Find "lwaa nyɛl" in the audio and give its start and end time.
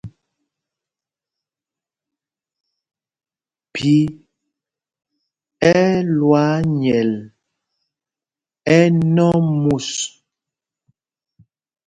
6.17-7.11